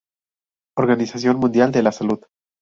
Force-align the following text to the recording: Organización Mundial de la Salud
Organización 0.79 1.37
Mundial 1.37 1.71
de 1.71 1.83
la 1.83 1.91
Salud 1.91 2.21